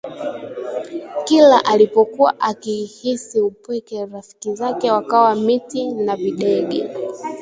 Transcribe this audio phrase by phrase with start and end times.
[1.25, 6.87] Kila alipokuwa akihisi upweke rafiki zake wakawa miti na videge